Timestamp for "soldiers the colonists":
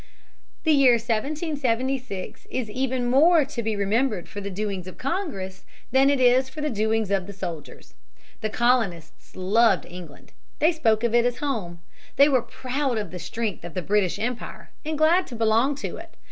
7.33-9.35